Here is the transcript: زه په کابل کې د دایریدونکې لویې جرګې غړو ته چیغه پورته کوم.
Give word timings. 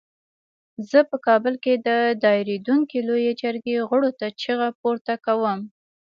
زه 0.89 0.99
په 1.09 1.17
کابل 1.27 1.53
کې 1.63 1.73
د 1.87 1.89
دایریدونکې 2.23 2.99
لویې 3.07 3.33
جرګې 3.41 3.77
غړو 3.89 4.09
ته 4.19 4.27
چیغه 4.41 4.69
پورته 4.79 5.13
کوم. 5.25 5.59